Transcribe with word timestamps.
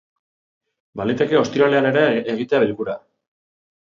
Baliteke 1.01 1.37
ostiralean 1.41 1.89
ere 1.91 2.05
egitea 2.35 2.61
bilkura. 2.65 2.99